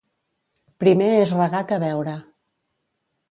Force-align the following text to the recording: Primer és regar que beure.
Primer 0.83 1.09
és 1.17 1.33
regar 1.37 1.61
que 1.73 1.79
beure. 1.83 2.17